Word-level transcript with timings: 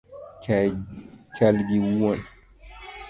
Chal 1.35 1.55
gi 1.67 1.77
wuon 1.99 2.19